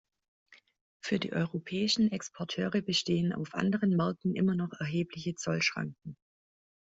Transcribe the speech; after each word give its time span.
Für 1.03 1.19
die 1.19 1.31
europäischen 1.31 2.11
Exporteure 2.11 2.81
bestehen 2.81 3.33
auf 3.33 3.53
anderen 3.53 3.91
Märkten 3.95 4.35
immer 4.35 4.55
noch 4.55 4.71
erhebliche 4.79 5.35
Zollschranken. 5.35 6.17